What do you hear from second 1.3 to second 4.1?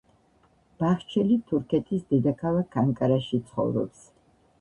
თურქეთის დედაქალაქ ანკარაში ცხოვრობს.